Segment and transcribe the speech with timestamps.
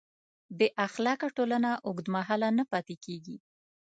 [0.57, 3.37] بېاخلاقه ټولنه اوږدمهاله نه پاتې کېږي.